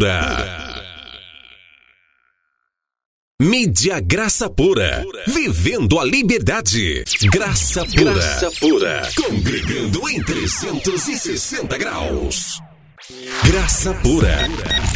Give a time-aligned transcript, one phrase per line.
[0.00, 0.82] Pura.
[3.38, 5.04] Mídia Graça Pura.
[5.28, 7.04] Vivendo a liberdade.
[7.30, 8.14] Graça Pura.
[8.14, 9.02] Graça Pura.
[9.14, 12.62] Congregando em 360 graus.
[13.44, 14.48] Graça Pura.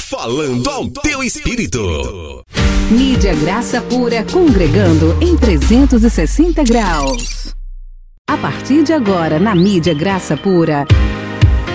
[0.09, 2.43] Falando ao teu espírito.
[2.91, 7.55] Mídia Graça Pura congregando em 360 graus.
[8.27, 10.86] A partir de agora, na Mídia Graça Pura,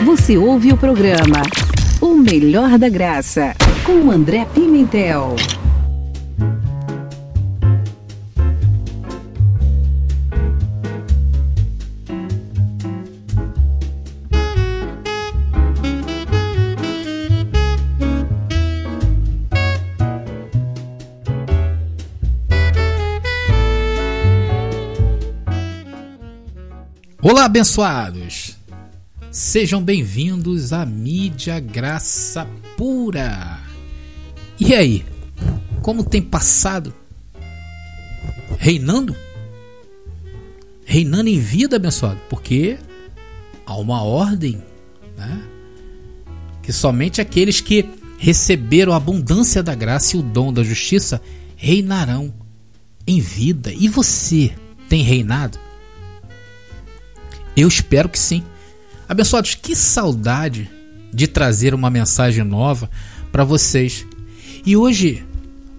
[0.04, 1.43] você ouve o programa
[2.20, 3.56] Melhor da Graça,
[3.86, 5.38] com André Pimentel.
[27.22, 28.59] Olá, abençoados!
[29.39, 33.57] Sejam bem-vindos à mídia Graça Pura.
[34.59, 35.05] E aí,
[35.81, 36.93] como tem passado?
[38.57, 39.15] Reinando?
[40.84, 42.77] Reinando em vida, abençoado, porque
[43.65, 44.62] há uma ordem,
[45.15, 45.41] né?
[46.62, 51.21] Que somente aqueles que receberam a abundância da graça e o dom da justiça
[51.55, 52.34] reinarão
[53.07, 53.71] em vida.
[53.71, 54.53] E você
[54.90, 55.57] tem reinado?
[57.55, 58.43] Eu espero que sim.
[59.10, 60.70] Abençoados, que saudade
[61.12, 62.88] de trazer uma mensagem nova
[63.32, 64.06] para vocês.
[64.63, 65.25] E hoje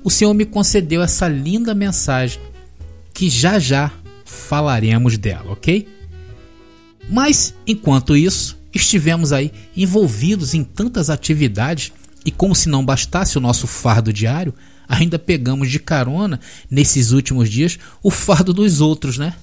[0.02, 2.40] o Senhor me concedeu essa linda mensagem
[3.14, 3.92] que já já
[4.24, 5.86] falaremos dela, ok?
[7.08, 11.92] Mas enquanto isso, estivemos aí envolvidos em tantas atividades
[12.26, 14.52] e como se não bastasse o nosso fardo diário,
[14.88, 19.34] ainda pegamos de carona nesses últimos dias o fardo dos outros, né?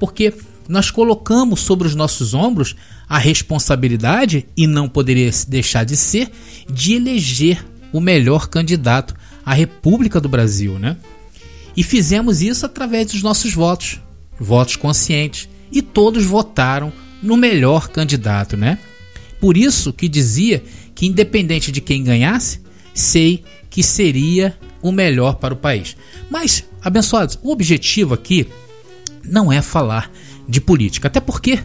[0.00, 0.32] Porque
[0.68, 2.74] nós colocamos sobre os nossos ombros
[3.08, 6.30] a responsabilidade, e não poderia deixar de ser,
[6.68, 10.96] de eleger o melhor candidato à República do Brasil, né?
[11.76, 14.00] E fizemos isso através dos nossos votos,
[14.38, 18.78] votos conscientes, e todos votaram no melhor candidato, né?
[19.40, 20.62] Por isso que dizia
[20.94, 22.60] que independente de quem ganhasse,
[22.94, 25.96] sei que seria o melhor para o país.
[26.30, 28.46] Mas, abençoados, o objetivo aqui
[29.24, 30.10] não é falar
[30.48, 31.08] de política.
[31.08, 31.60] Até porque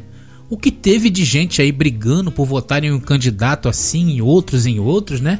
[0.49, 4.65] o que teve de gente aí brigando por votar em um candidato assim e outros
[4.65, 5.39] em outros, né?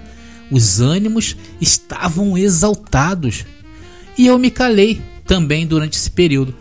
[0.52, 3.46] Os ânimos estavam exaltados.
[4.18, 6.54] E eu me calei também durante esse período.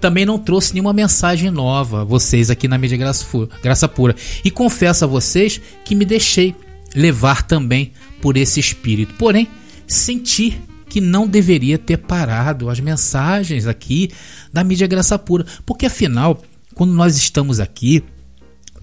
[0.00, 4.14] Também não trouxe nenhuma mensagem nova a vocês aqui na mídia Graça, Pura.
[4.44, 6.54] E confesso a vocês que me deixei
[6.94, 9.14] levar também por esse espírito.
[9.14, 9.48] Porém,
[9.86, 14.10] senti que não deveria ter parado as mensagens aqui
[14.52, 16.40] da mídia Graça Pura, porque afinal,
[16.74, 18.04] quando nós estamos aqui,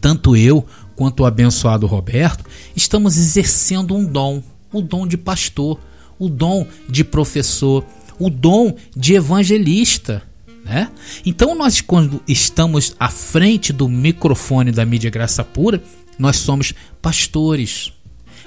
[0.02, 0.66] tanto eu
[0.96, 5.80] quanto o abençoado Roberto, estamos exercendo um dom, o dom de pastor,
[6.20, 7.86] o dom de professor,
[8.20, 10.22] o dom de evangelista.
[10.64, 10.90] Né?
[11.26, 15.84] Então, nós, quando estamos à frente do microfone da mídia Graça Pura,
[16.18, 17.92] nós somos pastores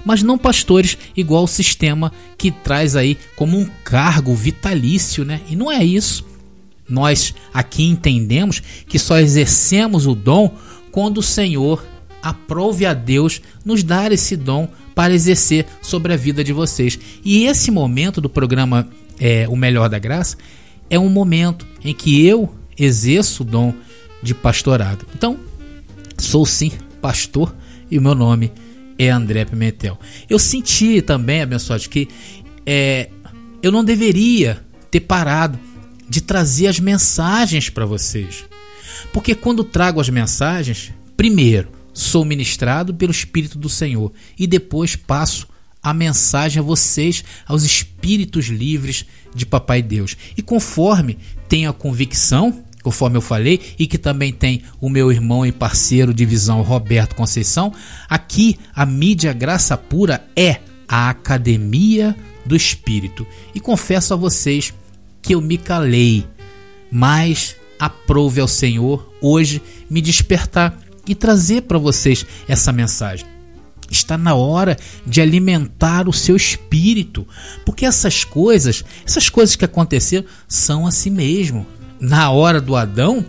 [0.06, 5.40] mas não pastores igual o sistema que traz aí como um cargo vitalício, né?
[5.50, 6.24] E não é isso.
[6.88, 10.54] Nós aqui entendemos que só exercemos o dom
[10.92, 11.84] quando o Senhor
[12.22, 16.96] aprove a Deus nos dar esse dom para exercer sobre a vida de vocês.
[17.24, 18.88] E esse momento do programa
[19.18, 20.36] é, O Melhor da Graça
[20.88, 23.74] é um momento em que eu exerço o dom
[24.22, 25.04] de pastorado.
[25.16, 25.36] Então,
[26.16, 26.70] sou sim
[27.02, 27.52] pastor
[27.90, 28.65] e o meu nome é
[28.98, 29.98] é André Pimentel.
[30.28, 32.08] Eu senti também, abençoado, que
[32.64, 33.10] é,
[33.62, 35.58] eu não deveria ter parado
[36.08, 38.44] de trazer as mensagens para vocês.
[39.12, 45.48] Porque quando trago as mensagens, primeiro, sou ministrado pelo Espírito do Senhor e depois passo
[45.82, 50.16] a mensagem a vocês, aos espíritos livres de Papai Deus.
[50.36, 51.16] E conforme
[51.48, 56.14] tenho a convicção conforme eu falei, e que também tem o meu irmão e parceiro
[56.14, 57.72] de visão Roberto Conceição,
[58.08, 63.26] aqui a mídia Graça Pura é a Academia do Espírito.
[63.52, 64.72] E confesso a vocês
[65.20, 66.24] que eu me calei,
[66.88, 69.60] mas aprove ao Senhor hoje
[69.90, 70.78] me despertar
[71.08, 73.26] e trazer para vocês essa mensagem.
[73.90, 77.26] Está na hora de alimentar o seu espírito,
[77.64, 81.66] porque essas coisas, essas coisas que aconteceram, são assim mesmo
[82.00, 83.24] na hora do Adão,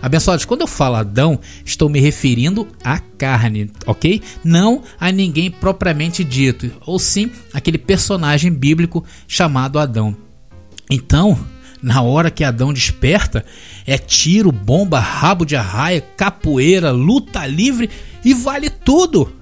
[0.00, 4.20] abençoados, quando eu falo Adão, estou me referindo à carne, ok?
[4.44, 10.16] Não a ninguém propriamente dito, ou sim aquele personagem bíblico chamado Adão.
[10.90, 11.38] Então,
[11.82, 13.44] na hora que Adão desperta,
[13.84, 17.90] é tiro, bomba, rabo de arraia, capoeira, luta livre
[18.24, 19.32] e vale tudo.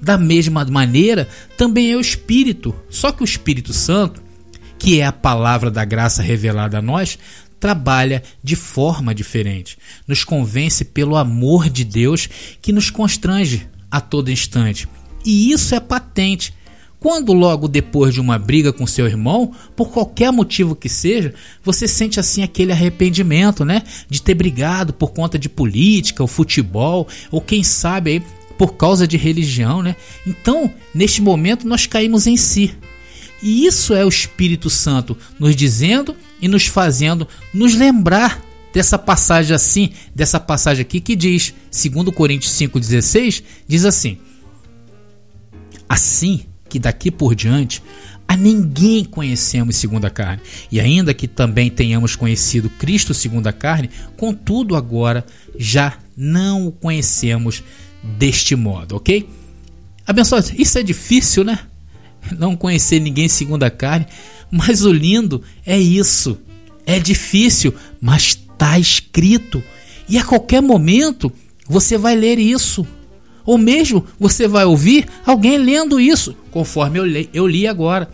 [0.00, 2.74] Da mesma maneira, também é o Espírito.
[2.88, 4.22] Só que o Espírito Santo,
[4.78, 7.18] que é a palavra da graça revelada a nós,
[7.62, 9.78] trabalha de forma diferente.
[10.04, 12.28] Nos convence pelo amor de Deus
[12.60, 14.88] que nos constrange a todo instante.
[15.24, 16.52] E isso é patente.
[16.98, 21.86] Quando logo depois de uma briga com seu irmão, por qualquer motivo que seja, você
[21.86, 27.40] sente assim aquele arrependimento, né, de ter brigado por conta de política, ou futebol, ou
[27.40, 28.22] quem sabe aí
[28.58, 29.94] por causa de religião, né?
[30.26, 32.74] Então, neste momento nós caímos em si.
[33.40, 38.42] E isso é o Espírito Santo nos dizendo e nos fazendo nos lembrar
[38.74, 44.18] dessa passagem assim, dessa passagem aqui que diz, segundo Coríntios 5:16, diz assim:
[45.88, 47.82] Assim que daqui por diante
[48.26, 50.42] a ninguém conhecemos segundo a carne.
[50.70, 55.24] E ainda que também tenhamos conhecido Cristo segundo a carne, contudo agora
[55.58, 57.62] já não o conhecemos
[58.02, 59.28] deste modo, ok?
[60.06, 61.58] Abençoado, isso é difícil, né?
[62.38, 64.06] Não conhecer ninguém segundo a carne,
[64.52, 66.38] mas o lindo é isso.
[66.84, 69.64] É difícil, mas está escrito.
[70.06, 71.32] E a qualquer momento
[71.66, 72.86] você vai ler isso.
[73.46, 78.10] Ou mesmo você vai ouvir alguém lendo isso, conforme eu li, eu li agora.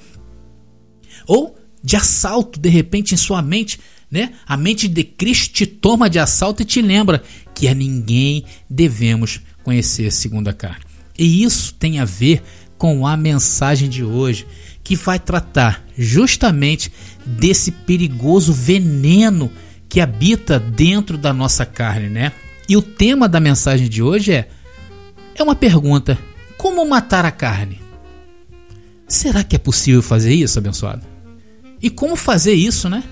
[1.26, 3.81] Ou de assalto, de repente, em sua mente,
[4.11, 4.32] né?
[4.46, 7.23] A mente de Cristo te toma de assalto e te lembra
[7.55, 10.84] que a ninguém devemos conhecer segundo a carne.
[11.19, 12.43] E isso tem a ver
[12.79, 14.46] com a mensagem de hoje,
[14.84, 16.93] que vai tratar justamente
[17.27, 19.50] desse perigoso veneno
[19.89, 22.33] que habita dentro da nossa carne, né?
[22.69, 24.49] E o tema da mensagem de hoje é
[25.35, 26.19] é uma pergunta:
[26.56, 27.81] como matar a carne?
[29.06, 31.06] Será que é possível fazer isso, abençoado?
[31.81, 33.03] E como fazer isso, né?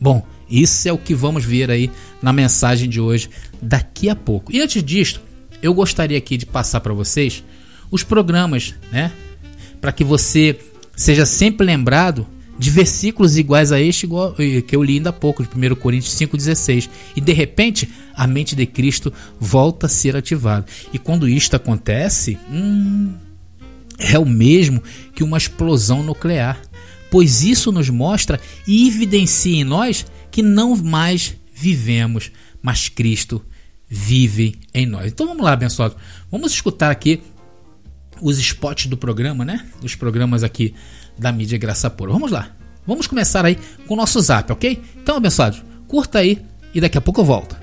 [0.00, 1.90] Bom, isso é o que vamos ver aí
[2.22, 3.28] na mensagem de hoje
[3.60, 4.52] daqui a pouco.
[4.52, 5.20] E antes disto,
[5.60, 7.42] eu gostaria aqui de passar para vocês
[7.90, 9.10] os programas, né?
[9.80, 10.58] Para que você
[10.98, 12.26] seja sempre lembrado
[12.58, 14.06] de versículos iguais a este
[14.38, 16.90] eh, que eu li ainda há pouco, de 1 Coríntios 5,16.
[17.14, 20.66] E de repente, a mente de Cristo volta a ser ativada.
[20.92, 23.14] E quando isto acontece, hum,
[23.96, 24.82] é o mesmo
[25.14, 26.60] que uma explosão nuclear.
[27.10, 33.40] Pois isso nos mostra e evidencia em nós que não mais vivemos, mas Cristo
[33.88, 35.12] vive em nós.
[35.12, 35.96] Então vamos lá, abençoado.
[36.30, 37.22] Vamos escutar aqui
[38.20, 39.64] os spots do programa, né?
[39.80, 40.74] Dos programas aqui
[41.18, 42.12] da mídia Graça Pura.
[42.12, 42.50] Vamos lá.
[42.86, 44.80] Vamos começar aí com o nosso zap, ok?
[45.02, 46.40] Então, abençoados, curta aí
[46.74, 47.56] e daqui a pouco eu volto.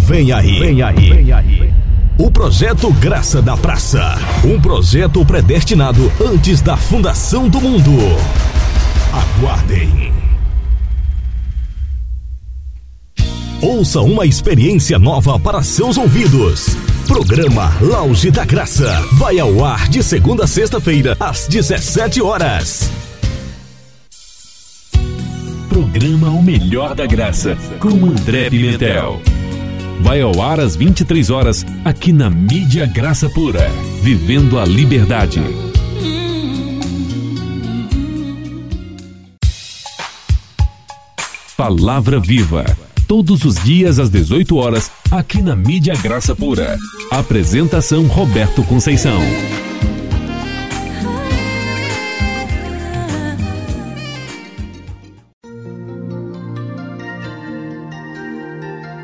[0.05, 1.68] Vem aí, vem aí, vem aí.
[2.19, 7.93] O projeto Graça da Praça, um projeto predestinado antes da fundação do mundo.
[9.13, 10.11] Aguardem.
[13.61, 16.75] Ouça uma experiência nova para seus ouvidos.
[17.07, 22.91] Programa Lauge da Graça vai ao ar de segunda a sexta-feira, às 17 horas.
[25.69, 29.21] Programa O Melhor da Graça, com André Pimentel.
[29.99, 33.69] Vai ao ar às 23 horas, aqui na Mídia Graça Pura.
[34.01, 35.41] Vivendo a Liberdade.
[41.55, 42.65] Palavra Viva
[43.09, 46.77] todos os dias às 18 horas, aqui na Mídia Graça Pura.
[47.09, 49.19] Apresentação Roberto Conceição.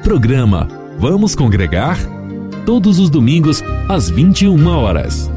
[0.04, 1.98] Programa Vamos Congregar?
[2.66, 5.30] Todos os domingos, às 21 horas.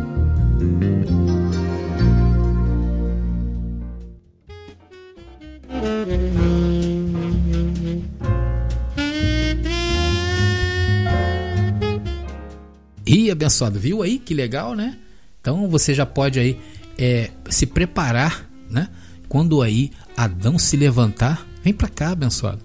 [13.04, 14.96] E abençoado, viu aí que legal, né?
[15.40, 16.58] Então você já pode aí
[16.96, 18.88] é, se preparar, né?
[19.28, 22.62] Quando aí Adão se levantar, vem para cá, abençoado.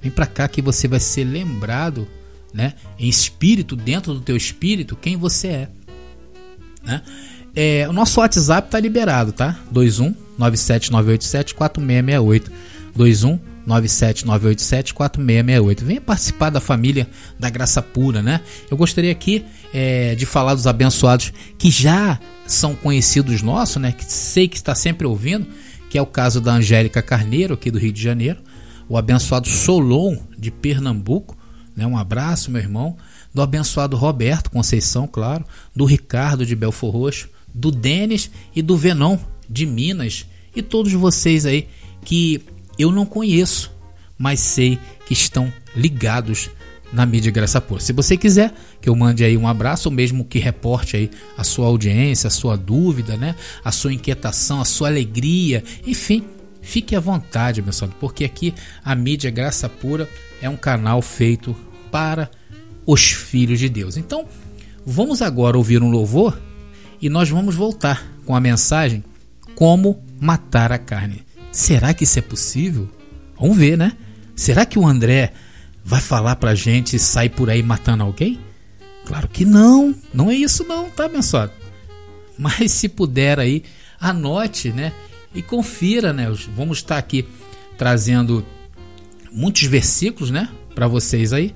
[0.00, 2.08] Vem para cá que você vai ser lembrado,
[2.52, 2.74] né?
[2.98, 5.68] Em espírito, dentro do teu espírito, quem você é,
[6.84, 7.02] né?
[7.54, 9.58] É, o nosso WhatsApp tá liberado, tá?
[9.70, 12.50] 21 97987 4668
[12.94, 15.82] 21 97987-4668.
[15.82, 18.40] Venha participar da família da Graça Pura, né?
[18.70, 23.92] Eu gostaria aqui é, de falar dos abençoados que já são conhecidos nossos, né?
[23.92, 25.46] Que sei que está sempre ouvindo,
[25.88, 28.40] que é o caso da Angélica Carneiro, aqui do Rio de Janeiro,
[28.88, 31.36] o abençoado Solon, de Pernambuco,
[31.76, 31.86] né?
[31.86, 32.96] Um abraço, meu irmão.
[33.32, 39.18] Do abençoado Roberto Conceição, claro, do Ricardo de Belfor Roxo, do Denis e do Venom
[39.48, 41.68] de Minas e todos vocês aí
[42.04, 42.42] que
[42.78, 43.72] eu não conheço,
[44.18, 46.50] mas sei que estão ligados
[46.92, 47.80] na mídia Graça Pura.
[47.80, 51.44] Se você quiser que eu mande aí um abraço, ou mesmo que reporte aí a
[51.44, 53.34] sua audiência, a sua dúvida, né?
[53.64, 56.24] A sua inquietação, a sua alegria, enfim,
[56.62, 58.54] fique à vontade, abençoado, porque aqui
[58.84, 60.08] a mídia Graça Pura
[60.40, 61.54] é um canal feito
[61.90, 62.30] para
[62.86, 63.96] os filhos de Deus.
[63.96, 64.26] Então,
[64.86, 66.40] vamos agora ouvir um louvor
[67.00, 69.04] e nós vamos voltar com a mensagem
[69.54, 71.26] Como matar a carne.
[71.50, 72.88] Será que isso é possível?
[73.38, 73.92] Vamos ver, né?
[74.34, 75.32] Será que o André
[75.84, 78.40] vai falar pra gente sair por aí matando alguém?
[79.04, 81.52] Claro que não, não é isso não, tá abençoado?
[82.38, 83.62] Mas se puder aí,
[84.00, 84.92] anote, né?
[85.34, 86.30] E confira, né?
[86.54, 87.26] Vamos estar aqui
[87.76, 88.44] trazendo
[89.30, 90.48] muitos versículos, né?
[90.74, 91.54] Para vocês aí.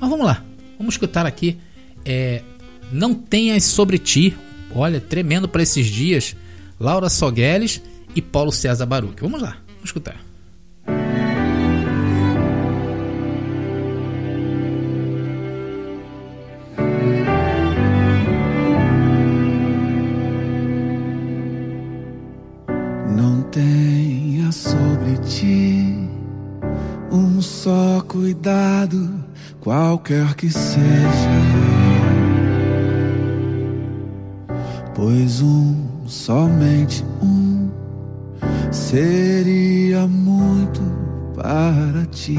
[0.00, 0.44] Mas vamos lá,
[0.78, 1.58] vamos escutar aqui.
[2.04, 2.42] É,
[2.90, 4.36] não tenhas sobre ti,
[4.74, 6.36] olha, tremendo para esses dias.
[6.80, 7.82] Laura Sogueles
[8.14, 9.20] e Paulo César Baruch.
[9.20, 10.27] Vamos lá, vamos escutar.
[28.28, 29.24] Cuidado,
[29.58, 30.82] qualquer que seja.
[34.94, 35.74] Pois um,
[36.06, 37.70] somente um,
[38.70, 40.82] seria muito
[41.34, 42.38] para ti.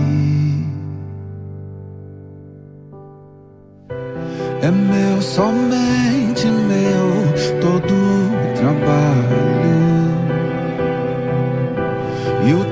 [4.62, 7.96] É meu, somente meu, todo
[8.60, 9.49] trabalho.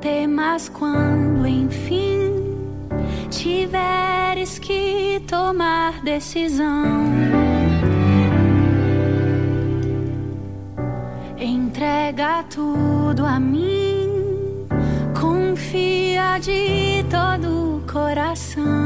[0.00, 2.32] Temas quando, enfim,
[3.30, 7.12] tiveres que tomar decisão.
[11.36, 14.66] Entrega tudo a mim,
[15.18, 18.77] confia de todo o coração.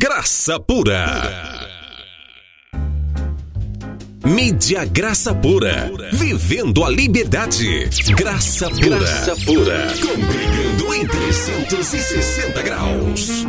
[0.00, 1.66] Graça Pura.
[4.24, 5.90] Mídia Graça Pura.
[6.12, 7.88] Vivendo a liberdade.
[8.16, 8.98] Graça Pura.
[9.00, 9.88] Graça Pura.
[10.00, 13.44] Congregando em 360 graus.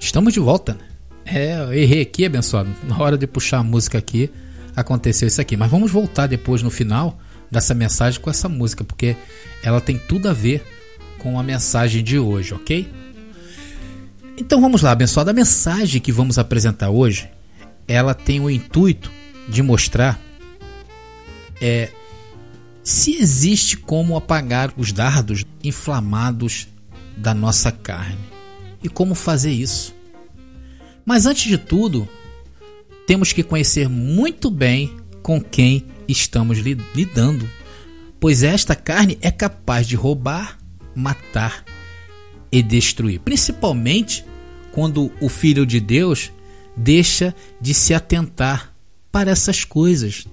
[0.00, 0.72] Estamos de volta.
[0.74, 0.80] né?
[1.26, 2.70] É, eu errei aqui, abençoado.
[2.88, 4.30] Na hora de puxar a música aqui,
[4.74, 5.58] aconteceu isso aqui.
[5.58, 7.18] Mas vamos voltar depois no final
[7.50, 9.16] dessa mensagem com essa música, porque
[9.62, 10.64] ela tem tudo a ver
[11.18, 12.88] com a mensagem de hoje, ok?
[14.38, 15.30] Então vamos lá, abençoado.
[15.30, 17.28] A mensagem que vamos apresentar hoje,
[17.88, 19.10] ela tem o intuito
[19.48, 20.20] de mostrar
[21.60, 21.90] é
[22.82, 26.68] se existe como apagar os dardos inflamados
[27.16, 28.18] da nossa carne
[28.82, 29.92] e como fazer isso.
[31.04, 32.08] Mas antes de tudo,
[33.06, 37.48] temos que conhecer muito bem com quem estamos li- lidando,
[38.20, 40.58] pois esta carne é capaz de roubar,
[40.94, 41.64] matar
[42.50, 43.20] e destruir.
[43.20, 44.24] Principalmente
[44.72, 46.30] quando o Filho de Deus
[46.76, 48.72] deixa de se atentar
[49.10, 50.26] para essas coisas.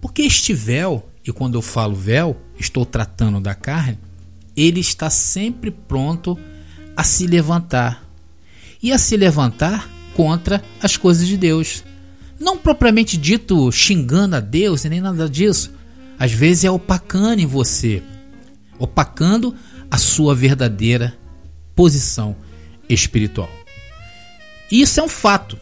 [0.00, 3.98] Porque este véu, e quando eu falo véu, estou tratando da carne,
[4.56, 6.38] ele está sempre pronto
[6.96, 8.04] a se levantar.
[8.82, 11.84] E a se levantar contra as coisas de Deus.
[12.38, 15.72] Não propriamente dito xingando a Deus e nem nada disso.
[16.18, 18.02] Às vezes é opacando em você,
[18.78, 19.54] opacando
[19.90, 21.16] a sua verdadeira
[21.74, 22.36] posição
[22.88, 23.50] espiritual.
[24.70, 25.56] E isso é um fato,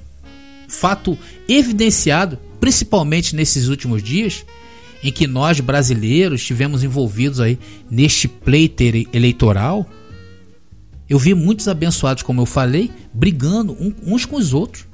[0.69, 1.19] fato
[1.49, 4.45] evidenciado principalmente nesses últimos dias
[5.03, 7.59] em que nós brasileiros estivemos envolvidos aí
[7.91, 9.89] neste pleito eleitoral.
[11.09, 14.87] Eu vi muitos abençoados, como eu falei, brigando uns com os outros.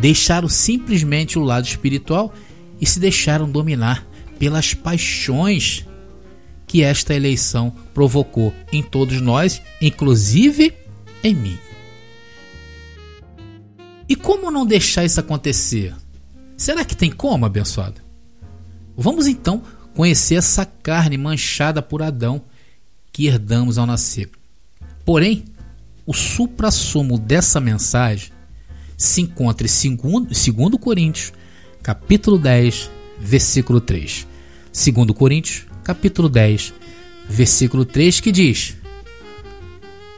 [0.00, 2.32] Deixaram simplesmente o lado espiritual
[2.80, 4.06] e se deixaram dominar
[4.38, 5.84] pelas paixões
[6.66, 10.74] que esta eleição provocou em todos nós, inclusive
[11.24, 11.58] em mim.
[14.08, 15.94] E como não deixar isso acontecer?
[16.56, 18.00] Será que tem como, abençoado?
[18.96, 19.62] Vamos então
[19.94, 22.42] conhecer essa carne manchada por Adão
[23.12, 24.30] que herdamos ao nascer.
[25.04, 25.44] Porém,
[26.06, 28.30] o supra-sumo dessa mensagem
[28.98, 31.32] se encontra em 2 Coríntios,
[31.80, 32.90] capítulo 10,
[33.20, 34.26] versículo 3.
[34.72, 36.74] 2 Coríntios, capítulo 10,
[37.28, 38.76] versículo 3, que diz: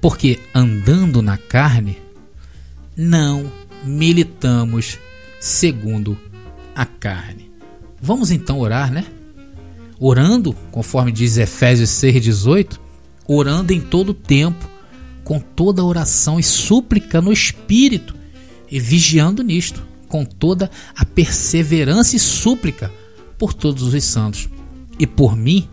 [0.00, 1.98] Porque andando na carne,
[2.96, 3.52] não
[3.84, 4.98] militamos
[5.38, 6.18] segundo
[6.74, 7.50] a carne.
[8.00, 9.04] Vamos então orar, né?
[9.98, 12.78] Orando, conforme diz Efésios 6,18,
[13.28, 14.66] orando em todo tempo,
[15.22, 18.19] com toda oração e súplica no Espírito,
[18.70, 22.92] e vigiando nisto, com toda a perseverança e súplica
[23.38, 24.48] por todos os santos
[24.98, 25.68] e por mim,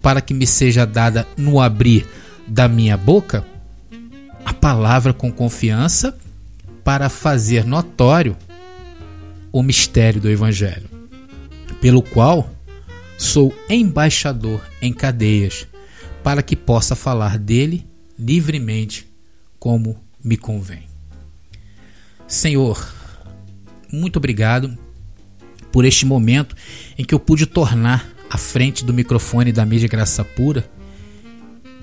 [0.00, 2.06] para que me seja dada no abrir
[2.46, 3.46] da minha boca
[4.44, 6.16] a palavra com confiança
[6.82, 8.36] para fazer notório
[9.52, 10.88] o mistério do Evangelho,
[11.80, 12.50] pelo qual
[13.18, 15.66] sou embaixador em cadeias,
[16.22, 17.86] para que possa falar dele
[18.18, 19.06] livremente
[19.58, 20.91] como me convém.
[22.32, 22.82] Senhor,
[23.92, 24.74] muito obrigado
[25.70, 26.56] por este momento
[26.96, 30.64] em que eu pude tornar à frente do microfone da mídia Graça Pura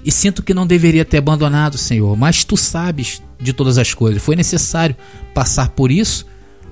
[0.04, 4.24] e sinto que não deveria ter abandonado, Senhor, mas tu sabes de todas as coisas.
[4.24, 4.96] Foi necessário
[5.36, 6.26] passar por isso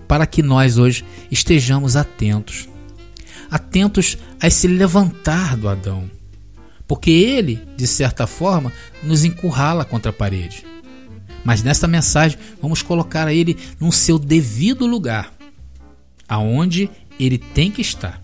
[0.07, 2.67] para que nós hoje estejamos atentos.
[3.51, 6.09] Atentos a esse levantar do Adão.
[6.87, 10.65] Porque ele, de certa forma, nos encurrala contra a parede.
[11.47, 15.31] Mas nesta mensagem vamos colocar ele no seu devido lugar,
[16.27, 18.21] aonde ele tem que estar.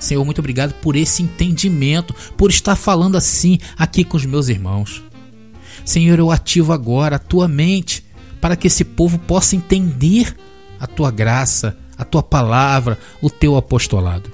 [0.00, 5.04] Senhor, muito obrigado por esse entendimento, por estar falando assim aqui com os meus irmãos.
[5.84, 8.02] Senhor, eu ativo agora a tua mente
[8.40, 10.34] para que esse povo possa entender
[10.80, 14.32] a tua graça, a tua palavra, o teu apostolado.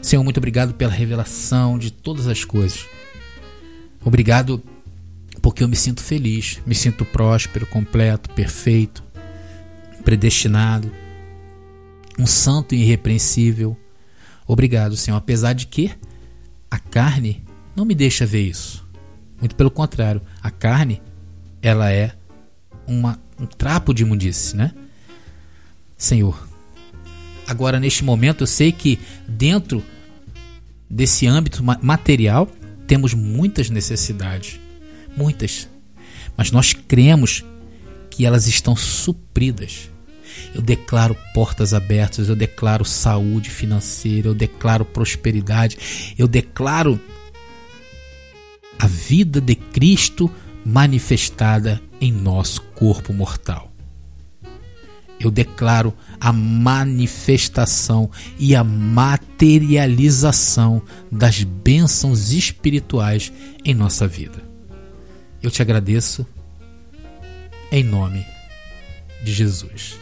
[0.00, 2.86] Senhor, muito obrigado pela revelação de todas as coisas.
[4.04, 4.62] Obrigado
[5.48, 9.02] porque eu me sinto feliz, me sinto próspero, completo, perfeito,
[10.04, 10.92] predestinado,
[12.18, 13.74] um santo irrepreensível.
[14.46, 15.90] Obrigado, Senhor, apesar de que
[16.70, 17.42] a carne
[17.74, 18.86] não me deixa ver isso.
[19.40, 21.00] Muito pelo contrário, a carne
[21.62, 22.12] ela é
[22.86, 24.74] uma, um trapo de imundice, né?
[25.96, 26.46] Senhor,
[27.46, 29.82] agora neste momento eu sei que dentro
[30.90, 32.46] desse âmbito material
[32.86, 34.60] temos muitas necessidades,
[35.16, 35.68] muitas,
[36.36, 37.44] mas nós cremos
[38.10, 39.90] que elas estão supridas.
[40.54, 47.00] Eu declaro portas abertas, eu declaro saúde financeira, eu declaro prosperidade, eu declaro
[48.78, 50.30] a vida de Cristo
[50.64, 53.72] manifestada em nosso corpo mortal.
[55.20, 63.32] Eu declaro a manifestação e a materialização das bênçãos espirituais
[63.64, 64.47] em nossa vida.
[65.42, 66.26] Eu te agradeço
[67.70, 68.26] em nome
[69.22, 69.96] de Jesus.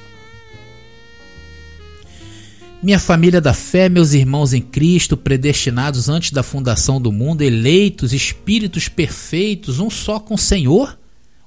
[2.82, 8.12] Minha família da fé, meus irmãos em Cristo, predestinados antes da fundação do mundo, eleitos,
[8.12, 10.98] espíritos perfeitos, um só com o Senhor,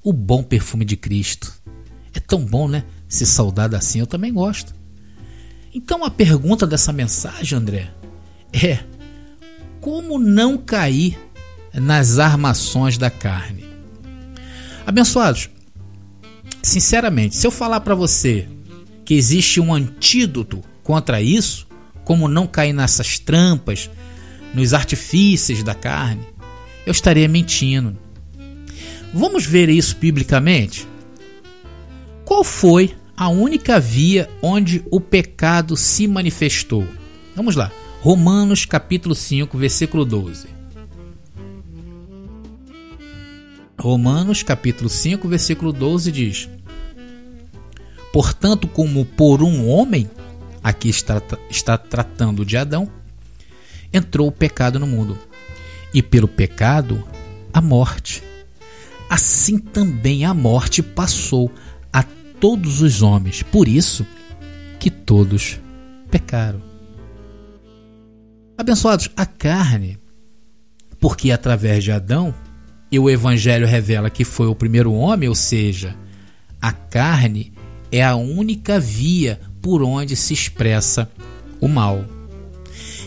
[0.04, 1.54] o bom perfume de Cristo.
[2.14, 2.84] É tão bom, né?
[3.08, 4.76] Se saudar assim, eu também gosto.
[5.74, 7.92] Então a pergunta dessa mensagem, André,
[8.52, 8.80] é:
[9.80, 11.18] como não cair
[11.74, 13.69] nas armações da carne?
[14.90, 15.52] Abençoados,
[16.64, 18.48] sinceramente, se eu falar para você
[19.06, 21.68] que existe um antídoto contra isso,
[22.04, 23.88] como não cair nessas trampas,
[24.52, 26.24] nos artifícios da carne,
[26.88, 27.96] eu estaria mentindo.
[29.14, 30.88] Vamos ver isso biblicamente?
[32.26, 36.84] Qual foi a única via onde o pecado se manifestou?
[37.36, 37.72] Vamos lá.
[38.02, 40.59] Romanos capítulo 5, versículo 12.
[43.80, 46.50] Romanos capítulo 5, versículo 12 diz:
[48.12, 50.10] Portanto, como por um homem,
[50.62, 52.92] aqui está, está tratando de Adão,
[53.94, 55.18] entrou o pecado no mundo,
[55.94, 57.08] e pelo pecado
[57.54, 58.22] a morte.
[59.10, 61.50] Assim também a morte passou
[61.92, 64.06] a todos os homens, por isso
[64.78, 65.58] que todos
[66.12, 66.62] pecaram.
[68.58, 69.98] Abençoados, a carne,
[71.00, 72.36] porque através de Adão,
[72.92, 75.96] e o Evangelho revela que foi o primeiro homem, ou seja,
[76.62, 77.54] a carne
[77.92, 81.10] é a única via por onde se expressa
[81.60, 82.04] o mal.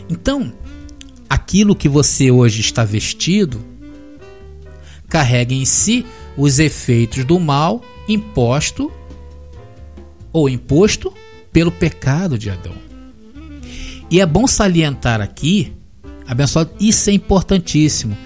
[0.08, 0.52] Então,
[1.28, 3.64] aquilo que você hoje está vestido
[5.08, 8.90] carrega em si os efeitos do mal imposto
[10.32, 11.12] ou imposto
[11.52, 12.74] pelo pecado de Adão.
[14.10, 15.72] E é bom salientar aqui,
[16.26, 18.16] abençoado, isso é importantíssimo.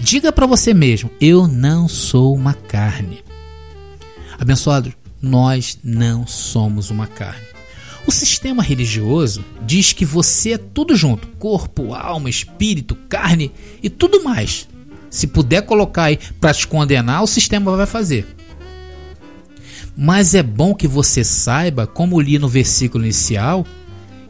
[0.00, 3.22] Diga para você mesmo: eu não sou uma carne.
[4.38, 7.46] Abençoado, nós não somos uma carne.
[8.06, 14.22] O sistema religioso diz que você é tudo junto: corpo, alma, espírito, carne e tudo
[14.24, 14.68] mais.
[15.10, 18.26] Se puder colocar aí para te condenar, o sistema vai fazer.
[19.96, 23.66] Mas é bom que você saiba, como li no versículo inicial,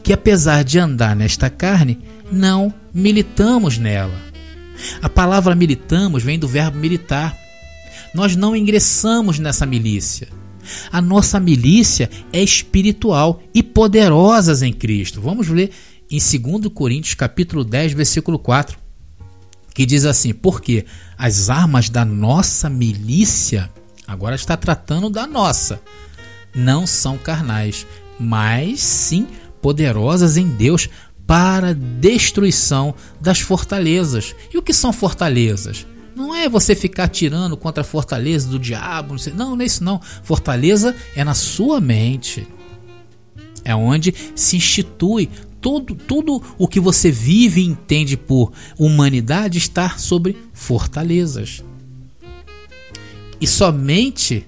[0.03, 1.99] que apesar de andar nesta carne,
[2.33, 4.28] não militamos nela.
[5.03, 7.37] A palavra militamos vem do verbo militar.
[8.15, 10.29] Nós não ingressamos nessa milícia.
[10.91, 15.21] A nossa milícia é espiritual e poderosas em Cristo.
[15.21, 15.71] Vamos ler
[16.11, 18.79] em 2 Coríntios capítulo 10, versículo 4,
[19.75, 20.85] que diz assim: "Porque
[21.17, 23.71] as armas da nossa milícia,
[24.07, 25.81] agora está tratando da nossa,
[26.55, 27.87] não são carnais,
[28.19, 29.27] mas sim
[29.61, 30.89] poderosas em Deus
[31.29, 34.35] para destruição das fortalezas.
[34.51, 35.87] E o que são fortalezas?
[36.17, 39.35] Não é você ficar tirando contra a fortaleza do diabo, não, sei.
[39.35, 40.01] não, não é isso não.
[40.23, 42.49] Fortaleza é na sua mente.
[43.63, 45.29] É onde se institui
[45.61, 51.63] tudo, tudo o que você vive e entende por humanidade está sobre fortalezas.
[53.39, 54.47] E somente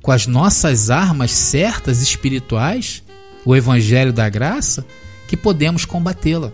[0.00, 3.02] com as nossas armas certas espirituais,
[3.50, 4.86] o evangelho da graça,
[5.26, 6.52] que podemos combatê-la.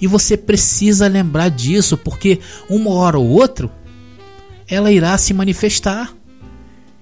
[0.00, 3.70] E você precisa lembrar disso, porque uma hora ou outra
[4.66, 6.14] ela irá se manifestar.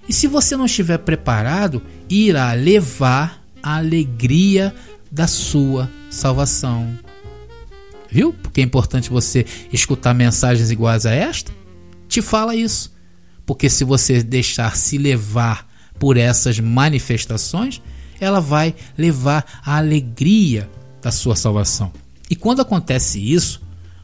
[0.09, 1.81] E se você não estiver preparado,
[2.11, 4.75] irá levar a alegria
[5.11, 6.99] da sua salvação.
[8.11, 8.33] Viu?
[8.33, 11.53] Porque é importante você escutar mensagens iguais a esta.
[12.09, 12.93] Te fala isso.
[13.47, 17.81] Porque se você deixar se levar por essas manifestações,
[18.21, 20.69] ela vai levar a alegria
[21.01, 21.93] da sua salvação.
[22.31, 23.61] E quando acontece isso,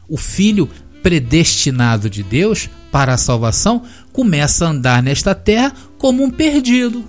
[0.09, 0.69] o filho
[1.03, 7.05] predestinado de Deus para a salvação começa a andar nesta terra como um perdido.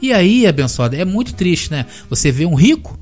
[0.00, 1.86] E aí, abençoado, é muito triste, né?
[2.08, 2.98] Você vê um rico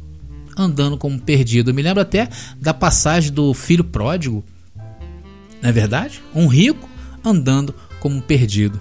[0.57, 1.71] andando como perdido.
[1.71, 4.43] Eu me lembro até da passagem do filho pródigo.
[5.61, 6.23] Não é verdade?
[6.35, 6.89] Um rico
[7.23, 8.81] andando como perdido.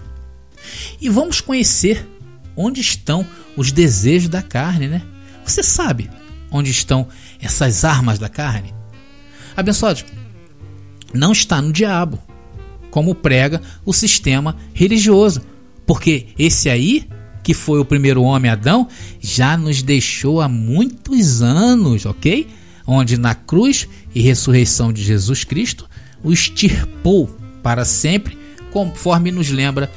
[1.02, 2.08] E vamos conhecer
[2.56, 5.02] onde estão os desejos da carne, né?
[5.46, 6.10] Você sabe
[6.52, 7.08] onde estão
[7.41, 8.74] essas armas da carne?
[9.56, 10.06] Abençoados,
[11.13, 12.20] não está no diabo,
[12.89, 15.41] como prega o sistema religioso,
[15.86, 17.08] porque esse aí,
[17.44, 18.88] que foi o primeiro homem Adão,
[19.20, 22.48] já nos deixou há muitos anos, ok?
[22.88, 25.89] Onde na cruz e ressurreição de Jesus Cristo
[26.24, 27.28] o extirpou
[27.62, 28.38] para sempre,
[28.72, 29.91] conforme nos lembra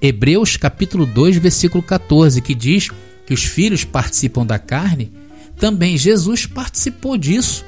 [0.00, 2.90] Hebreus capítulo 2, versículo 14, que diz
[3.26, 5.12] que os filhos participam da carne
[5.60, 7.64] também Jesus participou disso,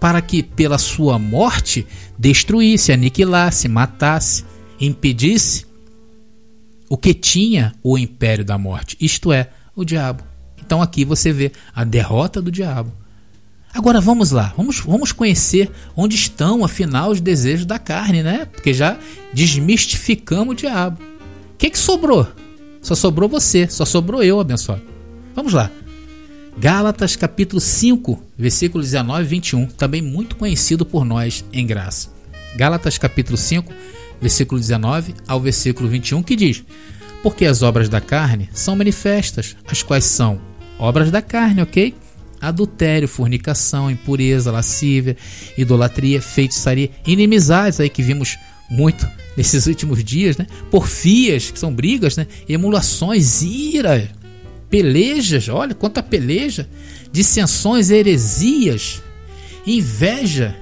[0.00, 1.86] para que pela sua morte
[2.18, 4.44] destruísse, aniquilasse, matasse,
[4.80, 5.64] impedisse
[6.88, 10.24] o que tinha o império da morte, isto é, o diabo.
[10.58, 12.92] Então aqui você vê a derrota do diabo.
[13.72, 18.46] Agora vamos lá, vamos, vamos conhecer onde estão afinal os desejos da carne, né?
[18.46, 18.98] Porque já
[19.32, 21.00] desmistificamos o diabo.
[21.56, 22.28] O que, que sobrou?
[22.82, 24.82] Só sobrou você, só sobrou eu, abençoado.
[25.34, 25.70] Vamos lá.
[26.58, 32.10] Gálatas capítulo 5, versículos 19 e 21, também muito conhecido por nós em graça.
[32.56, 33.72] Gálatas capítulo 5,
[34.20, 36.62] versículo 19 ao versículo 21, que diz:
[37.22, 40.38] Porque as obras da carne são manifestas, as quais são
[40.78, 41.94] obras da carne, ok?
[42.38, 45.16] adultério, fornicação, impureza, lascívia,
[45.56, 48.38] idolatria, feitiçaria, inimizades aí que vimos
[48.70, 50.46] muito nesses últimos dias, né?
[50.70, 52.26] Porfias, que são brigas, né?
[52.48, 54.10] Emulações, ira,
[54.70, 56.68] pelejas, olha quanta peleja,
[57.12, 59.02] dissensões, heresias,
[59.66, 60.56] inveja,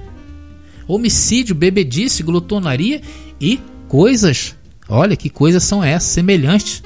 [0.87, 3.01] homicídio, bebedice, glutonaria
[3.39, 4.55] e coisas.
[4.87, 6.83] Olha que coisas são essas, semelhantes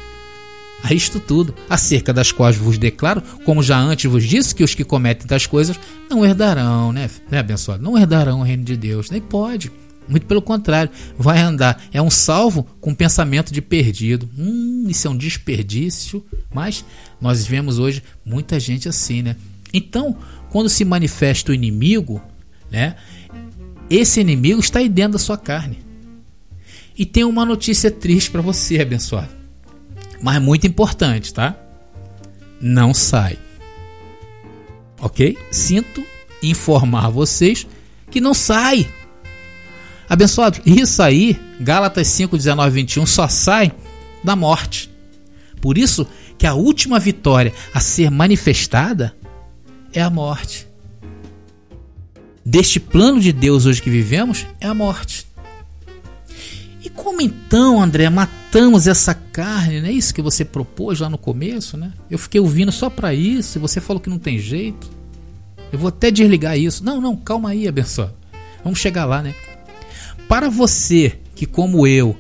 [0.81, 4.73] a isto tudo, acerca das quais vos declaro, como já antes vos disse, que os
[4.73, 5.77] que cometem tais coisas
[6.09, 7.83] não herdarão, né, né abençoado?
[7.83, 9.71] Não herdarão o reino de Deus, nem pode.
[10.09, 11.81] Muito pelo contrário, vai andar.
[11.93, 14.27] É um salvo com pensamento de perdido.
[14.37, 16.25] Hum, isso é um desperdício.
[16.51, 16.83] Mas
[17.21, 19.35] nós vemos hoje muita gente assim, né?
[19.71, 20.17] Então,
[20.49, 22.21] quando se manifesta o inimigo,
[22.71, 22.95] né?
[23.89, 25.79] Esse inimigo está aí dentro da sua carne.
[26.97, 29.29] E tem uma notícia triste para você, abençoado.
[30.21, 31.55] Mas muito importante, tá?
[32.59, 33.37] Não sai.
[34.99, 35.37] Ok?
[35.49, 36.03] Sinto
[36.43, 37.65] informar vocês
[38.11, 38.87] que não sai.
[40.09, 43.71] Abençoado, isso aí, Gálatas 5, 19 21, só sai
[44.23, 44.89] da morte.
[45.61, 49.15] Por isso que a última vitória a ser manifestada
[49.93, 50.67] é a morte.
[52.43, 55.27] Deste plano de Deus hoje que vivemos é a morte.
[56.83, 59.81] E como então, André, matamos essa carne?
[59.81, 61.93] Não é isso que você propôs lá no começo, né?
[62.09, 64.89] Eu fiquei ouvindo só para isso e você falou que não tem jeito.
[65.71, 66.83] Eu vou até desligar isso.
[66.83, 68.15] Não, não, calma aí, abençoado.
[68.63, 69.35] Vamos chegar lá, né?
[70.29, 72.15] Para você que, como eu,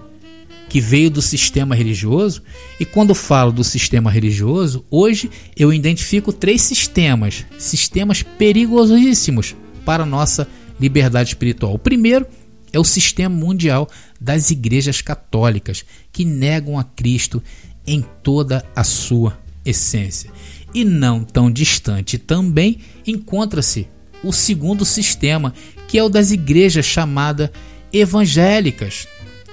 [0.67, 2.41] que veio do sistema religioso,
[2.79, 10.07] e quando falo do sistema religioso, hoje eu identifico três sistemas, sistemas perigosíssimos para a
[10.07, 10.47] nossa
[10.79, 11.75] liberdade espiritual.
[11.75, 12.25] O primeiro
[12.73, 13.87] é o sistema mundial
[14.19, 17.43] das igrejas católicas, que negam a Cristo
[17.85, 20.31] em toda a sua essência.
[20.73, 23.87] E não tão distante também encontra-se
[24.23, 25.53] o segundo sistema,
[25.87, 27.51] que é o das igrejas chamadas
[27.91, 29.07] evangélicas.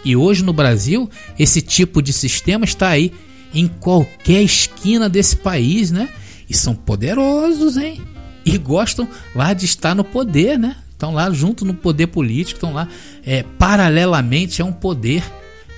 [0.04, 3.12] E hoje no Brasil, esse tipo de sistema está aí
[3.52, 6.08] em qualquer esquina desse país, né?
[6.48, 8.00] E são poderosos, hein?
[8.44, 10.76] E gostam lá de estar no poder, né?
[10.96, 12.88] estão lá junto no poder político, estão lá
[13.24, 15.22] é, paralelamente a um poder.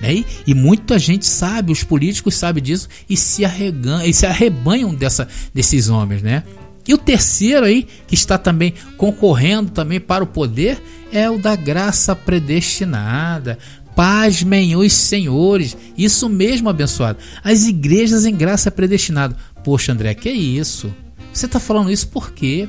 [0.01, 0.15] Né?
[0.15, 4.95] E, e, muita gente sabe, os políticos sabem disso e se, arreganham, e se arrebanham
[4.95, 6.21] dessa, desses homens.
[6.21, 6.43] Né?
[6.89, 10.81] E o terceiro aí, que está também concorrendo também para o poder,
[11.13, 13.59] é o da graça predestinada.
[13.95, 17.19] Pasmem os senhores, isso mesmo, abençoado.
[17.43, 19.37] As igrejas em graça predestinada.
[19.63, 20.91] Poxa, André, que é isso?
[21.31, 22.67] Você está falando isso por quê?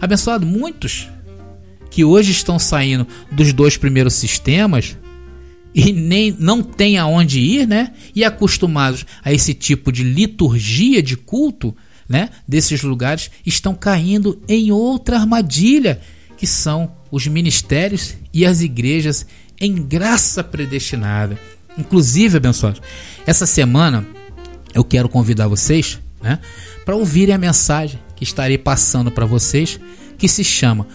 [0.00, 1.08] Abençoado, muitos
[1.88, 4.96] que hoje estão saindo dos dois primeiros sistemas
[5.72, 7.92] e nem não tem aonde ir, né?
[8.12, 11.76] E acostumados a esse tipo de liturgia de culto,
[12.08, 12.30] né?
[12.46, 16.00] Desses lugares estão caindo em outra armadilha,
[16.36, 19.26] que são os ministérios e as igrejas
[19.60, 21.38] em graça predestinada.
[21.78, 22.80] Inclusive, abençoados,
[23.26, 24.06] essa semana
[24.74, 26.38] eu quero convidar vocês, né,
[26.84, 29.78] para ouvirem a mensagem que estarei passando para vocês,
[30.18, 30.86] que se chama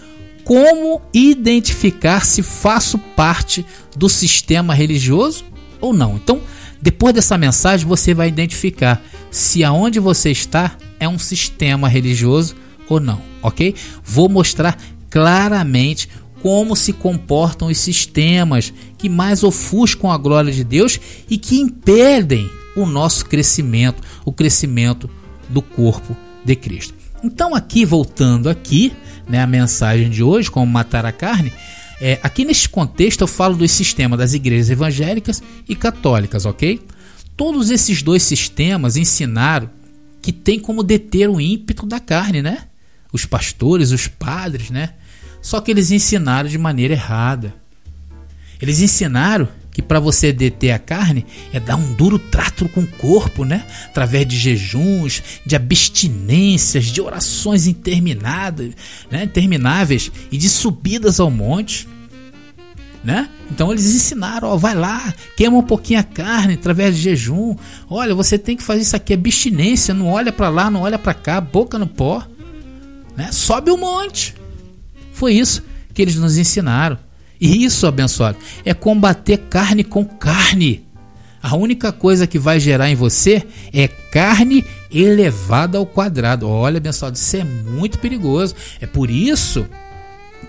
[0.44, 3.64] como identificar se faço parte
[3.96, 5.44] do sistema religioso
[5.80, 6.16] ou não.
[6.16, 6.40] Então,
[6.80, 12.54] depois dessa mensagem, você vai identificar se aonde você está é um sistema religioso
[12.88, 13.74] ou não, ok?
[14.04, 14.78] Vou mostrar
[15.10, 16.08] claramente
[16.40, 22.48] como se comportam os sistemas que mais ofuscam a glória de Deus e que impedem
[22.76, 25.10] o nosso crescimento, o crescimento
[25.48, 26.94] do corpo de Cristo.
[27.24, 28.92] Então, aqui voltando aqui,
[29.28, 31.52] né, a mensagem de hoje, como matar a carne,
[32.00, 36.80] é, aqui neste contexto eu falo do sistema das igrejas evangélicas e católicas, ok?
[37.36, 39.81] Todos esses dois sistemas ensinaram
[40.22, 42.66] que tem como deter o ímpeto da carne, né?
[43.12, 44.94] Os pastores, os padres, né?
[45.42, 47.52] Só que eles ensinaram de maneira errada.
[48.60, 52.86] Eles ensinaram que para você deter a carne é dar um duro trato com o
[52.86, 53.66] corpo, né?
[53.86, 58.72] Através de jejuns, de abstinências, de orações interminadas,
[59.10, 59.24] né?
[59.24, 61.88] intermináveis e de subidas ao monte.
[63.04, 63.28] Né?
[63.50, 67.56] Então eles ensinaram, ó, vai lá, queima um pouquinho a carne através de jejum.
[67.90, 71.12] Olha, você tem que fazer isso aqui, abstinência, não olha para lá, não olha para
[71.12, 72.22] cá, boca no pó,
[73.16, 73.32] né?
[73.32, 74.36] Sobe o monte.
[75.12, 76.96] Foi isso que eles nos ensinaram.
[77.40, 80.86] E isso, abençoado, é combater carne com carne.
[81.42, 86.48] A única coisa que vai gerar em você é carne elevada ao quadrado.
[86.48, 88.54] Olha, abençoado, isso é muito perigoso.
[88.80, 89.66] É por isso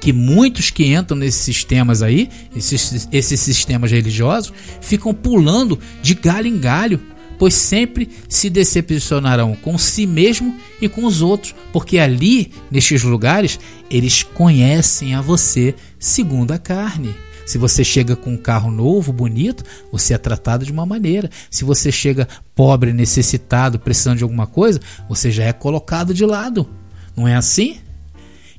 [0.03, 6.47] que muitos que entram nesses sistemas aí, esses, esses sistemas religiosos, ficam pulando de galho
[6.47, 6.99] em galho
[7.39, 13.59] pois sempre se decepcionarão com si mesmo e com os outros, porque ali, nestes lugares,
[13.89, 17.15] eles conhecem a você segundo a carne.
[17.45, 21.29] Se você chega com um carro novo, bonito, você é tratado de uma maneira.
[21.49, 26.69] Se você chega pobre, necessitado, precisando de alguma coisa, você já é colocado de lado.
[27.15, 27.79] Não é assim?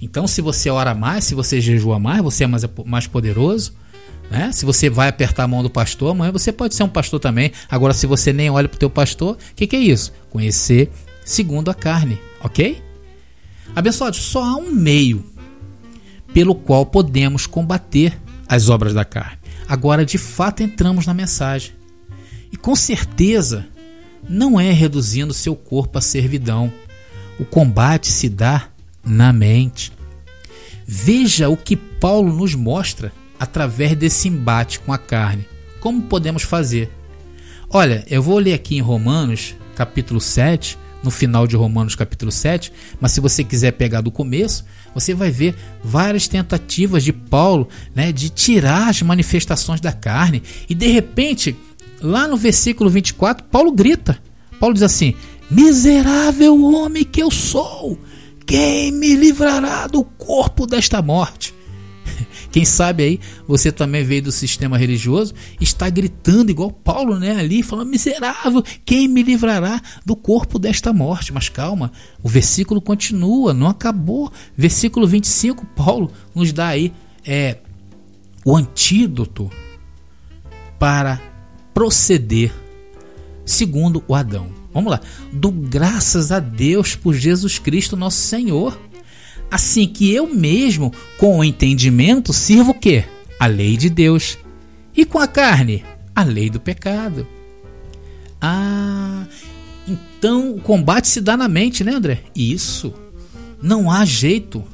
[0.01, 3.73] Então, se você ora mais, se você jejua mais, você é mais, mais poderoso.
[4.31, 4.51] Né?
[4.53, 7.53] Se você vai apertar a mão do pastor, amanhã você pode ser um pastor também.
[7.69, 10.13] Agora, se você nem olha para o teu pastor, o que, que é isso?
[10.31, 10.91] Conhecer
[11.25, 12.83] segundo a carne, ok?
[13.75, 15.25] Abençoados, só há um meio
[16.33, 19.39] pelo qual podemos combater as obras da carne.
[19.69, 21.73] Agora, de fato, entramos na mensagem.
[22.53, 23.67] E com certeza,
[24.29, 26.73] não é reduzindo seu corpo à servidão.
[27.39, 28.69] O combate se dá
[29.05, 29.93] na mente.
[30.87, 35.47] Veja o que Paulo nos mostra através desse embate com a carne.
[35.81, 36.91] Como podemos fazer?
[37.71, 42.73] Olha, eu vou ler aqui em Romanos, capítulo 7, no final de Romanos, capítulo 7,
[42.99, 44.65] mas se você quiser pegar do começo,
[44.95, 50.43] você vai ver várias tentativas de Paulo né, de tirar as manifestações da carne.
[50.69, 51.55] E de repente,
[52.01, 54.19] lá no versículo 24, Paulo grita:
[54.59, 55.15] Paulo diz assim:
[55.51, 57.99] Miserável homem que eu sou,
[58.47, 61.55] quem me livrará do corpo desta morte?
[62.53, 67.63] Quem sabe aí você também veio do sistema religioso, está gritando igual Paulo, né, ali,
[67.63, 71.33] falando miserável, quem me livrará do corpo desta morte?
[71.33, 71.91] Mas calma,
[72.23, 74.33] o versículo continua, não acabou.
[74.57, 76.93] Versículo 25, Paulo nos dá aí
[77.27, 77.59] é,
[78.45, 79.51] o antídoto
[80.79, 81.21] para
[81.73, 82.55] proceder
[83.45, 84.64] segundo o Adão.
[84.75, 85.01] Vamos lá.
[85.33, 88.77] Do graças a Deus por Jesus Cristo, nosso Senhor
[89.55, 93.05] assim que eu mesmo, com o entendimento, sirvo o quê?
[93.39, 94.37] A lei de Deus.
[94.97, 95.85] E com a carne?
[96.13, 97.27] A lei do pecado.
[98.41, 99.27] Ah,
[99.87, 102.25] então o combate se dá na mente, né, André?
[102.35, 102.93] Isso.
[103.63, 104.65] Não há jeito.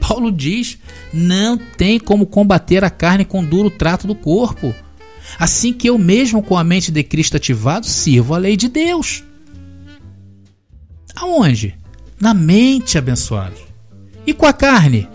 [0.00, 0.78] Paulo diz:
[1.12, 4.72] não tem como combater a carne com duro trato do corpo.
[5.38, 9.24] Assim que eu mesmo, com a mente de Cristo ativado, sirvo a lei de Deus.
[11.14, 11.76] Aonde?
[12.20, 13.56] Na mente, abençoado.
[14.26, 15.08] E com a carne?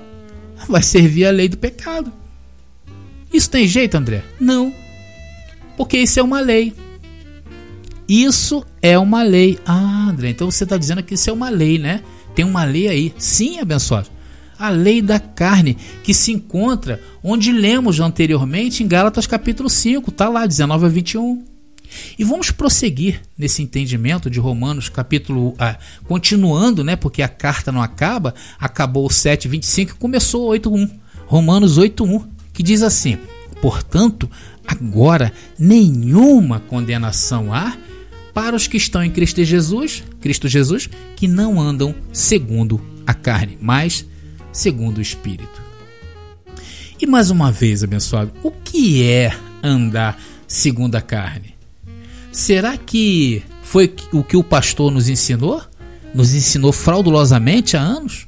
[0.68, 2.12] Vai servir a lei do pecado.
[3.32, 4.24] Isso tem jeito, André?
[4.40, 4.74] Não.
[5.78, 6.74] Porque isso é uma lei.
[8.08, 9.60] Isso é uma lei.
[9.66, 12.02] Ah, André, então você está dizendo que isso é uma lei, né?
[12.34, 13.14] Tem uma lei aí.
[13.18, 14.10] Sim, abençoado.
[14.58, 20.30] A lei da carne, que se encontra onde lemos anteriormente em Gálatas capítulo 5, tá
[20.30, 21.55] lá, 19 a 21.
[22.18, 25.54] E vamos prosseguir nesse entendimento de Romanos, capítulo.
[25.58, 26.96] Ah, continuando, né?
[26.96, 30.92] Porque a carta não acaba, acabou o 7,25 e começou o 8,1.
[31.28, 33.18] Romanos 8,1, que diz assim:
[33.62, 34.30] Portanto,
[34.68, 37.76] agora nenhuma condenação há
[38.34, 43.58] para os que estão em Cristo Jesus, Cristo Jesus, que não andam segundo a carne,
[43.62, 44.06] mas
[44.52, 45.64] segundo o Espírito.
[47.00, 51.55] E mais uma vez, abençoado, o que é andar segundo a carne?
[52.36, 55.62] Será que foi o que o pastor nos ensinou?
[56.14, 58.28] Nos ensinou fraudulosamente há anos?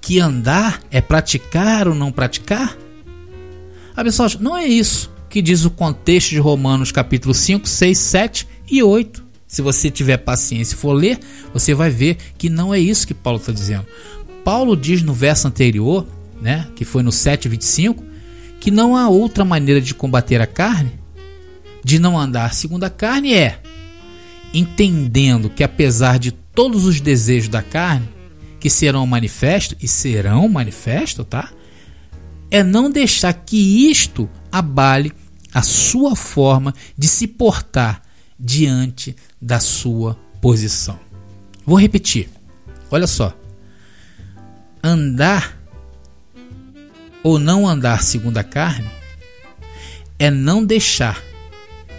[0.00, 2.78] Que andar é praticar ou não praticar?
[3.96, 8.84] Pessoal, não é isso que diz o contexto de Romanos capítulo 5, 6, 7 e
[8.84, 9.24] 8.
[9.48, 11.18] Se você tiver paciência e for ler,
[11.52, 13.84] você vai ver que não é isso que Paulo está dizendo.
[14.44, 16.06] Paulo diz no verso anterior,
[16.40, 18.00] né, que foi no 7,25,
[18.60, 21.02] que não há outra maneira de combater a carne
[21.84, 23.60] de não andar segundo a carne é
[24.54, 28.08] entendendo que apesar de todos os desejos da carne
[28.60, 31.50] que serão manifestos e serão manifestos, tá?
[32.50, 35.12] É não deixar que isto abale
[35.52, 38.00] a sua forma de se portar
[38.38, 40.98] diante da sua posição.
[41.66, 42.30] Vou repetir.
[42.90, 43.36] Olha só.
[44.82, 45.58] Andar
[47.22, 48.90] ou não andar segundo a carne
[50.18, 51.20] é não deixar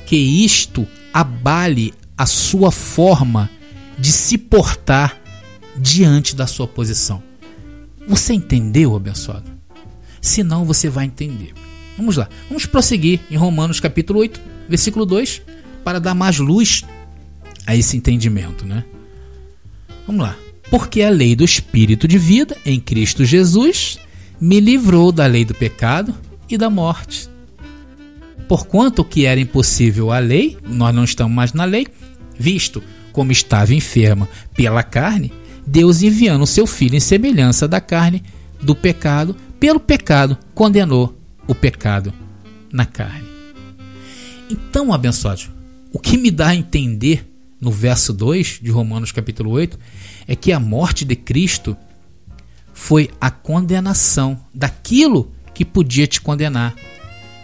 [0.06, 3.50] que isto abale a sua forma
[3.98, 5.20] de se portar
[5.76, 7.22] diante da sua posição.
[8.08, 9.50] Você entendeu, abençoado?
[10.22, 11.54] Se não, você vai entender.
[11.98, 15.42] Vamos lá, vamos prosseguir em Romanos capítulo 8, versículo 2,
[15.84, 16.84] para dar mais luz
[17.66, 18.84] a esse entendimento, né?
[20.06, 20.36] Vamos lá.
[20.70, 23.98] Porque a lei do espírito de vida em Cristo Jesus
[24.40, 26.14] me livrou da lei do pecado
[26.50, 27.30] e da morte.
[28.48, 31.88] Porquanto que era impossível à lei, nós não estamos mais na lei,
[32.38, 32.82] visto
[33.12, 35.32] como estava enferma pela carne,
[35.66, 38.24] Deus enviando o seu filho em semelhança da carne
[38.62, 41.18] do pecado, pelo pecado condenou
[41.48, 42.14] o pecado
[42.72, 43.28] na carne.
[44.50, 45.44] Então, abençoado,
[45.92, 49.80] o que me dá a entender no verso 2 de Romanos capítulo 8,
[50.28, 51.76] é que a morte de Cristo
[52.74, 56.76] foi a condenação daquilo que podia te condenar,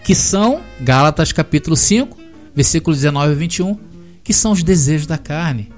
[0.04, 2.18] que são Gálatas capítulo 5,
[2.56, 3.80] versículos 19 e 21,
[4.24, 5.72] que são os desejos da carne.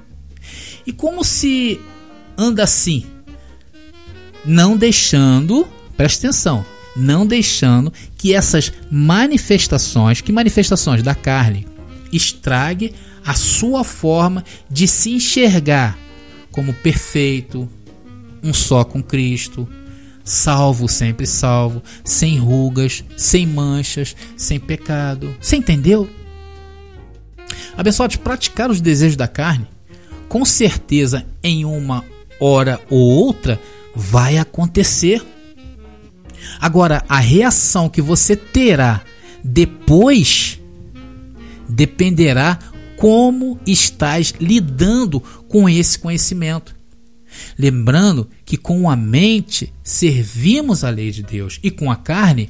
[0.85, 1.79] E como se
[2.37, 3.05] anda assim?
[4.45, 6.65] Não deixando, presta atenção,
[6.95, 11.67] não deixando que essas manifestações, que manifestações da carne,
[12.11, 12.93] estrague
[13.25, 15.97] a sua forma de se enxergar
[16.51, 17.69] como perfeito,
[18.43, 19.67] um só com Cristo,
[20.23, 25.35] salvo, sempre salvo, sem rugas, sem manchas, sem pecado.
[25.39, 26.09] Você entendeu?
[27.75, 29.67] Abençoados, praticar os desejos da carne,
[30.29, 32.03] com certeza em uma
[32.39, 33.59] hora ou outra
[33.95, 35.25] vai acontecer.
[36.59, 39.01] Agora, a reação que você terá
[39.43, 40.59] depois
[41.67, 42.59] dependerá
[42.97, 46.75] como estás lidando com esse conhecimento.
[47.57, 52.49] Lembrando que com a mente servimos a lei de Deus e com a carne,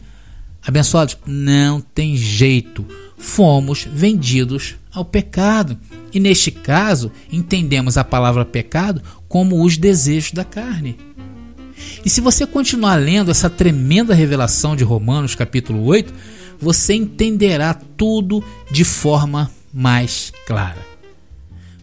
[0.61, 2.85] abençoados, não tem jeito,
[3.17, 5.77] fomos vendidos ao pecado.
[6.13, 10.97] E neste caso, entendemos a palavra pecado como os desejos da carne.
[12.05, 16.13] E se você continuar lendo essa tremenda revelação de Romanos, capítulo 8,
[16.59, 20.85] você entenderá tudo de forma mais clara.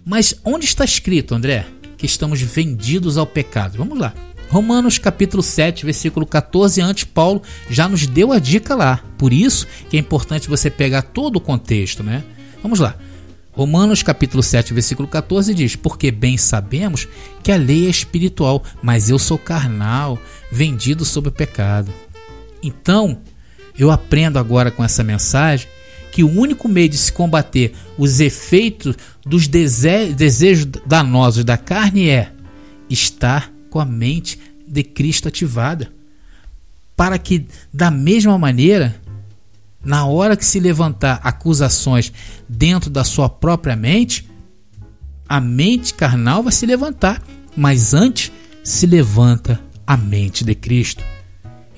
[0.04, 1.66] Mas onde está escrito, André,
[2.00, 3.76] que estamos vendidos ao pecado?
[3.76, 4.14] Vamos lá.
[4.48, 9.04] Romanos capítulo 7, versículo 14, antes Paulo já nos deu a dica lá.
[9.18, 12.24] Por isso que é importante você pegar todo o contexto, né?
[12.62, 12.96] Vamos lá.
[13.52, 17.06] Romanos capítulo 7, versículo 14 diz: Porque bem sabemos
[17.42, 20.18] que a lei é espiritual, mas eu sou carnal,
[20.50, 21.92] vendido sob o pecado.
[22.62, 23.20] Então,
[23.78, 25.68] eu aprendo agora com essa mensagem
[26.10, 28.96] que o único meio de se combater os efeitos
[29.30, 32.32] dos dese desejos danosos da carne é
[32.90, 35.92] estar com a mente de Cristo ativada.
[36.96, 38.96] Para que, da mesma maneira,
[39.84, 42.12] na hora que se levantar acusações
[42.48, 44.28] dentro da sua própria mente,
[45.28, 47.22] a mente carnal vai se levantar,
[47.56, 48.32] mas antes
[48.64, 51.04] se levanta a mente de Cristo.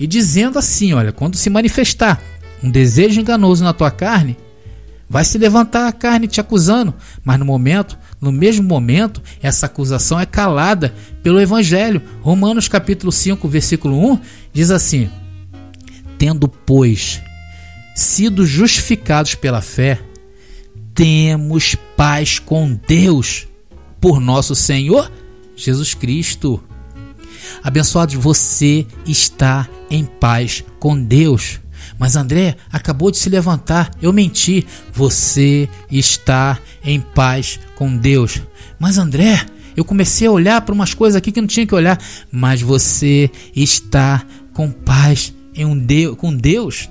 [0.00, 2.18] E dizendo assim: olha, quando se manifestar
[2.64, 4.38] um desejo enganoso na tua carne,
[5.12, 10.18] vai se levantar a carne te acusando, mas no momento, no mesmo momento, essa acusação
[10.18, 12.00] é calada pelo evangelho.
[12.22, 14.18] Romanos capítulo 5, versículo 1
[14.54, 15.10] diz assim:
[16.16, 17.20] Tendo, pois,
[17.94, 20.00] sido justificados pela fé,
[20.94, 23.46] temos paz com Deus
[24.00, 25.12] por nosso Senhor
[25.54, 26.58] Jesus Cristo.
[27.62, 31.61] Abençoado, você está em paz com Deus.
[31.98, 34.66] Mas André acabou de se levantar, eu menti.
[34.92, 38.42] Você está em paz com Deus.
[38.78, 39.44] Mas André,
[39.76, 41.98] eu comecei a olhar para umas coisas aqui que não tinha que olhar.
[42.30, 46.88] Mas você está com paz em um Deus, com Deus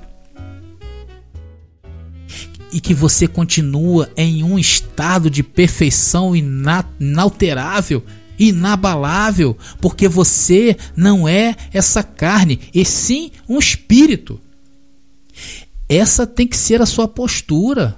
[2.72, 8.04] e que você continua em um estado de perfeição inalterável,
[8.40, 14.40] inabalável, porque você não é essa carne, e sim um espírito.
[15.92, 17.98] Essa tem que ser a sua postura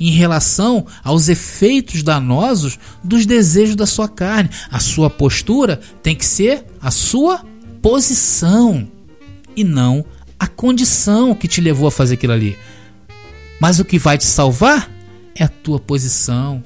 [0.00, 4.48] em relação aos efeitos danosos dos desejos da sua carne.
[4.70, 7.44] A sua postura tem que ser a sua
[7.82, 8.88] posição
[9.54, 10.02] e não
[10.38, 12.56] a condição que te levou a fazer aquilo ali.
[13.60, 14.90] Mas o que vai te salvar
[15.34, 16.64] é a tua posição.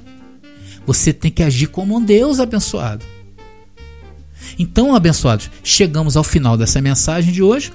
[0.86, 3.04] Você tem que agir como um Deus abençoado.
[4.56, 7.72] Então, abençoados, chegamos ao final dessa mensagem de hoje.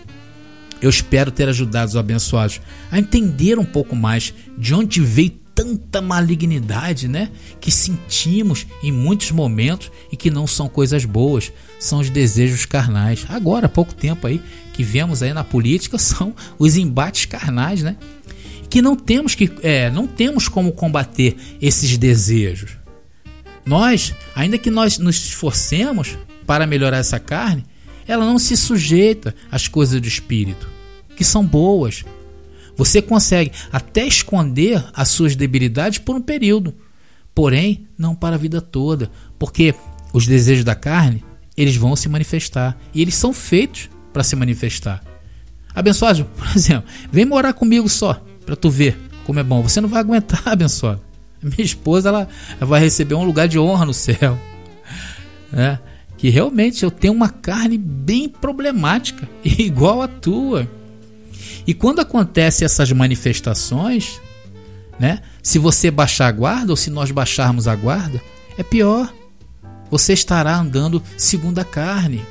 [0.83, 2.59] Eu espero ter ajudado os abençoados
[2.91, 7.29] a entender um pouco mais de onde veio tanta malignidade, né?
[7.61, 13.25] Que sentimos em muitos momentos e que não são coisas boas, são os desejos carnais.
[13.29, 14.41] Agora, há pouco tempo aí
[14.73, 17.95] que vemos aí na política são os embates carnais, né?
[18.69, 22.71] que não temos que é, não temos como combater esses desejos.
[23.65, 27.63] Nós, ainda que nós nos esforcemos para melhorar essa carne,
[28.05, 30.72] ela não se sujeita às coisas do espírito,
[31.15, 32.03] que são boas.
[32.75, 36.73] Você consegue até esconder as suas debilidades por um período,
[37.33, 39.75] porém não para a vida toda, porque
[40.11, 41.23] os desejos da carne,
[41.55, 45.03] eles vão se manifestar e eles são feitos para se manifestar.
[45.73, 49.61] Abençoado, por exemplo, vem morar comigo só para tu ver como é bom.
[49.61, 51.01] Você não vai aguentar, abençoado.
[51.41, 52.27] Minha esposa ela,
[52.59, 54.37] vai receber um lugar de honra no céu.
[55.51, 55.77] Né?
[56.17, 60.67] Que realmente eu tenho uma carne bem problemática, igual a tua.
[61.65, 64.21] E quando acontecem essas manifestações,
[64.99, 65.21] né?
[65.41, 68.21] Se você baixar a guarda ou se nós baixarmos a guarda,
[68.57, 69.13] é pior.
[69.89, 72.25] Você estará andando segundo a carne.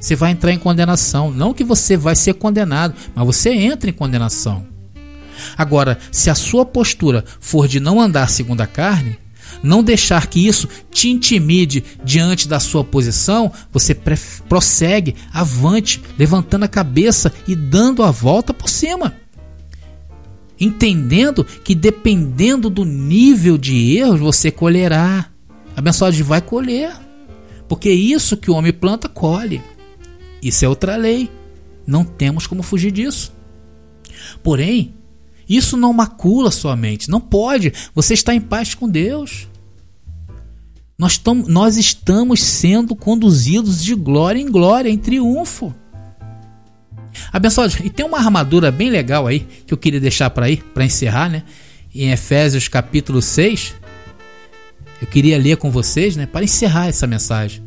[0.00, 1.30] Você vai entrar em condenação.
[1.30, 4.66] Não que você vai ser condenado, mas você entra em condenação.
[5.56, 9.18] Agora, se a sua postura for de não andar segundo a carne,
[9.62, 13.96] não deixar que isso te intimide diante da sua posição, você
[14.48, 19.16] prossegue avante, levantando a cabeça e dando a volta por cima.
[20.60, 25.28] Entendendo que dependendo do nível de erros você colherá.
[25.74, 26.92] Abençoado vai colher.
[27.68, 29.60] Porque isso que o homem planta, colhe.
[30.42, 31.30] Isso é outra lei.
[31.86, 33.32] Não temos como fugir disso.
[34.42, 34.94] Porém,
[35.48, 37.10] isso não macula sua mente.
[37.10, 37.72] Não pode.
[37.94, 39.48] Você está em paz com Deus.
[40.98, 45.74] Nós, nós estamos sendo conduzidos de glória em glória, em triunfo.
[47.32, 50.84] Abençoados, e tem uma armadura bem legal aí que eu queria deixar para aí, para
[50.84, 51.42] encerrar, né?
[51.94, 53.74] Em Efésios capítulo 6.
[55.00, 57.62] Eu queria ler com vocês, né, para encerrar essa mensagem.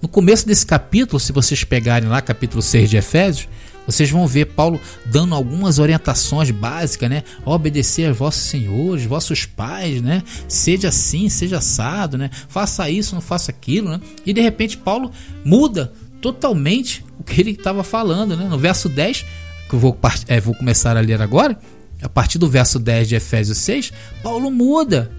[0.00, 3.48] No começo desse capítulo, se vocês pegarem lá capítulo 6 de Efésios,
[3.86, 7.22] vocês vão ver Paulo dando algumas orientações básicas, né?
[7.44, 10.22] Obedecer aos vossos senhores, vossos pais, né?
[10.48, 12.30] Seja assim, seja assado, né?
[12.48, 14.00] Faça isso, não faça aquilo, né?
[14.24, 15.10] E de repente Paulo
[15.44, 18.48] muda totalmente o que ele estava falando, né?
[18.48, 19.24] No verso 10,
[19.68, 21.58] que eu vou, é, vou começar a ler agora,
[22.02, 25.10] a partir do verso 10 de Efésios 6, Paulo muda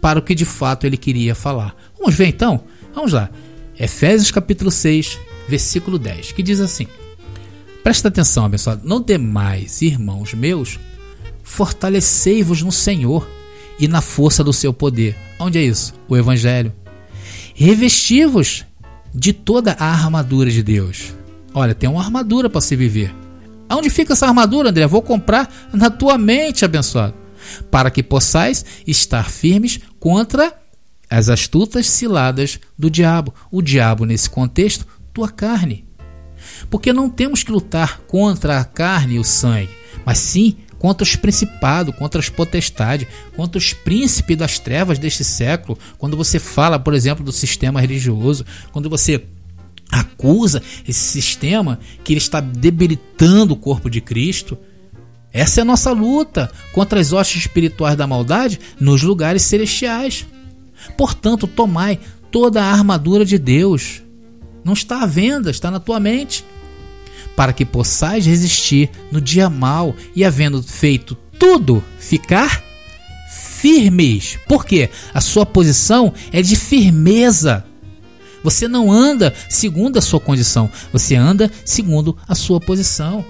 [0.00, 1.74] para o que de fato ele queria falar.
[1.98, 2.64] Vamos ver então?
[2.94, 3.30] Vamos lá.
[3.78, 6.86] Efésios capítulo 6, versículo 10, que diz assim:
[7.84, 8.80] Presta atenção, abençoado.
[8.82, 10.80] Não demais, irmãos meus,
[11.42, 13.28] fortalecei-vos no Senhor
[13.78, 15.14] e na força do seu poder.
[15.38, 15.92] Onde é isso?
[16.08, 16.72] O Evangelho.
[17.54, 18.64] Revesti-vos
[19.14, 21.12] de toda a armadura de Deus.
[21.52, 23.14] Olha, tem uma armadura para se viver.
[23.70, 24.86] Onde fica essa armadura, André?
[24.86, 27.14] Vou comprar na tua mente, abençoado,
[27.70, 30.54] para que possais estar firmes contra
[31.10, 33.34] as astutas ciladas do diabo.
[33.50, 35.84] O diabo, nesse contexto, tua carne.
[36.70, 39.70] Porque não temos que lutar contra a carne e o sangue,
[40.04, 45.78] mas sim contra os principados, contra as potestades, contra os príncipes das trevas deste século.
[45.96, 49.24] Quando você fala, por exemplo, do sistema religioso, quando você
[49.90, 54.58] acusa esse sistema que ele está debilitando o corpo de Cristo,
[55.32, 60.26] essa é a nossa luta contra as hostes espirituais da maldade nos lugares celestiais.
[60.98, 61.98] Portanto, tomai
[62.30, 64.04] toda a armadura de Deus
[64.64, 66.42] não está à venda, está na tua mente.
[67.36, 72.62] Para que possais resistir no dia mau e, havendo feito tudo, ficar
[73.30, 74.38] firmes.
[74.46, 74.90] Por quê?
[75.12, 77.64] A sua posição é de firmeza.
[78.42, 83.24] Você não anda segundo a sua condição, você anda segundo a sua posição.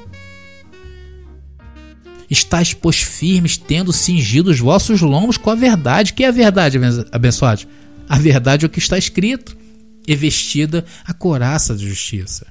[2.29, 6.13] Estais, pois, firmes, tendo cingido os vossos lombos com a verdade.
[6.13, 6.79] Que é a verdade,
[7.13, 7.69] abençoados?
[8.09, 9.57] A verdade é o que está escrito
[10.07, 12.47] e vestida a coraça de justiça.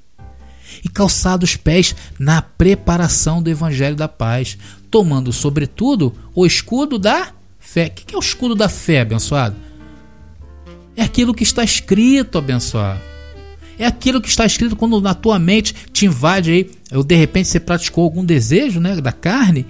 [0.83, 4.57] E calçado os pés na preparação do evangelho da paz,
[4.91, 7.87] tomando sobretudo o escudo da fé.
[7.87, 9.55] O que é o escudo da fé, abençoado?
[10.95, 12.99] É aquilo que está escrito, abençoado.
[13.77, 17.47] É aquilo que está escrito quando na tua mente te invade aí, ou de repente
[17.47, 19.65] você praticou algum desejo, né, da carne,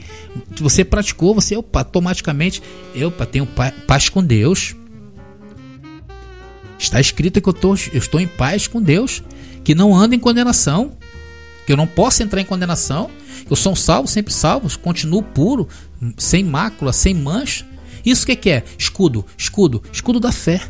[0.57, 2.61] você praticou, você opa, automaticamente,
[2.93, 3.47] eu tenho
[3.88, 4.76] paz com Deus.
[6.78, 9.24] Está escrito que eu, tô, eu estou em paz com Deus,
[9.64, 10.97] que não ando em condenação,
[11.66, 13.09] que eu não posso entrar em condenação,
[13.49, 15.68] eu sou um salvo, sempre salvo, continuo puro,
[16.18, 17.66] sem mácula, sem mancha.
[18.05, 18.64] Isso que, que é?
[18.78, 20.61] Escudo, escudo, escudo da fé,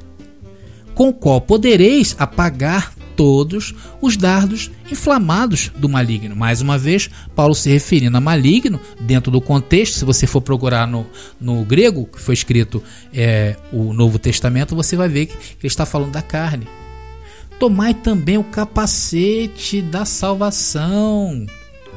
[0.94, 6.36] com o qual podereis apagar todos os dardos inflamados do maligno.
[6.36, 10.88] Mais uma vez, Paulo se referindo a maligno, dentro do contexto, se você for procurar
[10.88, 11.06] no,
[11.39, 12.84] no grego, que foi escrito
[13.14, 16.68] é, o Novo Testamento, você vai ver que ele está falando da carne.
[17.60, 21.45] Tomai também o capacete da salvação.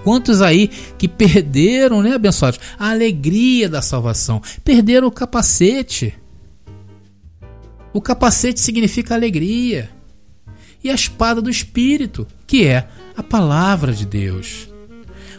[0.05, 4.41] Quantos aí que perderam, né, abençoados, a alegria da salvação?
[4.63, 6.15] Perderam o capacete.
[7.93, 9.91] O capacete significa alegria
[10.85, 12.87] e a espada do Espírito, que é
[13.17, 14.69] a palavra de Deus.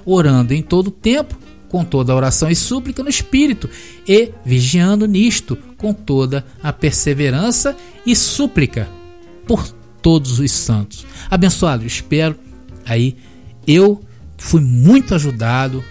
[0.05, 1.37] Orando em todo tempo,
[1.69, 3.69] com toda oração e súplica no Espírito,
[4.05, 7.73] e vigiando nisto, com toda a perseverança
[8.05, 8.89] e súplica
[9.45, 9.76] por
[10.07, 11.05] todos os santos.
[11.29, 12.39] Abençoado, espero
[12.85, 13.17] aí.
[13.67, 14.01] Eu
[14.37, 15.83] fui muito ajudado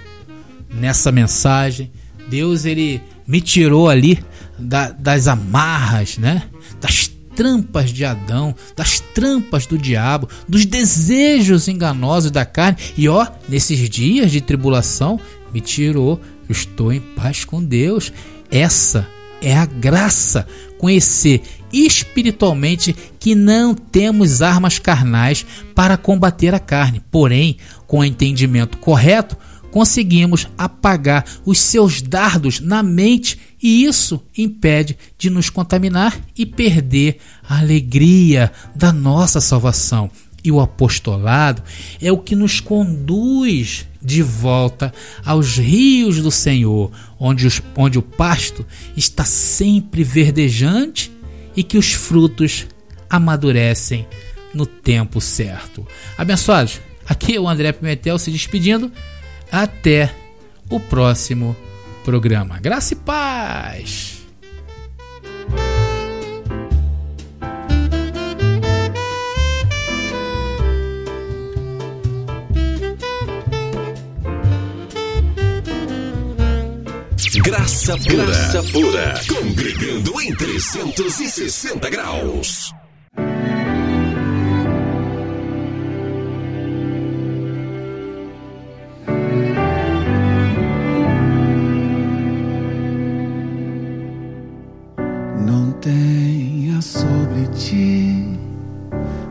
[0.72, 1.92] nessa mensagem.
[2.26, 4.24] Deus ele me tirou ali
[4.58, 6.44] da, das amarras, né?
[6.80, 12.78] Das trampas de Adão, das trampas do diabo, dos desejos enganosos da carne.
[12.96, 15.20] E ó, nesses dias de tribulação,
[15.52, 16.18] me tirou.
[16.48, 18.10] Estou em paz com Deus.
[18.50, 19.06] Essa
[19.42, 20.46] é a graça,
[20.78, 21.42] conhecer
[21.72, 25.44] espiritualmente que não temos armas carnais
[25.74, 27.56] para combater a carne, porém,
[27.86, 29.36] com o entendimento correto,
[29.70, 37.18] conseguimos apagar os seus dardos na mente e isso impede de nos contaminar e perder
[37.46, 40.10] a alegria da nossa salvação.
[40.42, 41.62] E o apostolado
[42.00, 44.94] é o que nos conduz de volta
[45.24, 48.64] aos rios do Senhor, onde, os, onde o pasto
[48.96, 51.10] está sempre verdejante
[51.56, 52.66] e que os frutos
[53.08, 54.06] amadurecem
[54.52, 55.86] no tempo certo.
[56.16, 58.92] Abençoados, aqui é o André Pimentel se despedindo.
[59.50, 60.12] Até
[60.68, 61.56] o próximo
[62.04, 62.58] programa.
[62.58, 64.16] Graça e paz!
[77.46, 78.24] Graça pura.
[78.24, 79.14] Graça pura.
[79.28, 82.74] Congregando em 360 graus.
[95.38, 98.26] Não tenha sobre ti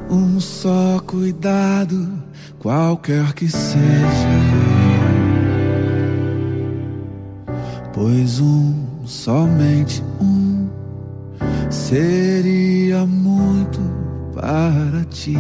[0.10, 2.24] um só cuidado,
[2.60, 4.75] qualquer que seja.
[7.96, 8.74] Pois um,
[9.06, 10.68] somente um,
[11.70, 13.80] seria muito
[14.34, 15.38] para ti.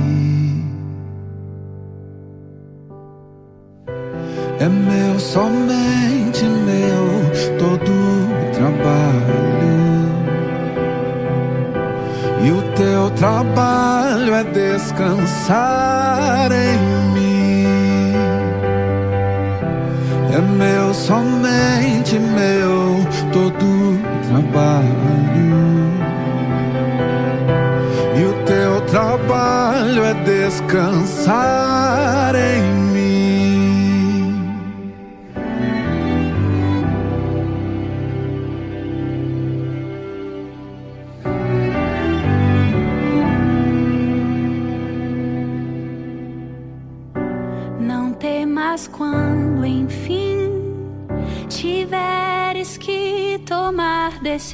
[4.57, 9.75] É meu, somente meu, todo o trabalho.
[12.41, 15.73] E o teu trabalho é descansar
[16.53, 16.77] em
[17.13, 17.14] mim.
[20.55, 24.85] Meu, somente meu, todo trabalho.
[28.17, 31.33] E o teu trabalho é descansar
[32.35, 32.74] em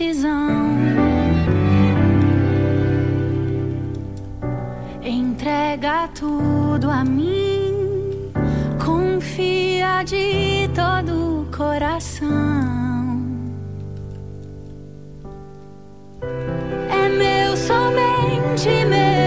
[0.01, 0.79] decisão.
[5.03, 8.31] Entrega tudo a mim,
[8.83, 12.29] confia de todo o coração.
[16.89, 19.20] É meu, somente meu,